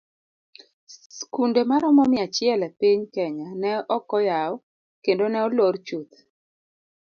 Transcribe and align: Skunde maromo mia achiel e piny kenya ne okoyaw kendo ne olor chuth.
Skunde 1.17 1.61
maromo 1.69 2.03
mia 2.11 2.23
achiel 2.29 2.61
e 2.67 2.69
piny 2.79 3.01
kenya 3.15 3.47
ne 3.61 3.71
okoyaw 3.97 4.53
kendo 5.03 5.25
ne 5.29 5.39
olor 5.47 5.75
chuth. 5.87 6.15